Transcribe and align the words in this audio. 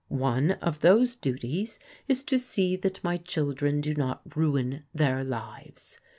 One 0.07 0.53
of 0.63 0.79
those 0.79 1.15
duties 1.15 1.77
is 2.07 2.23
to 2.23 2.39
see 2.39 2.75
that 2.75 3.03
my 3.03 3.17
children 3.17 3.81
do 3.81 3.93
not 3.93 4.35
ruin 4.35 4.83
their 4.95 5.23
lives. 5.23 5.99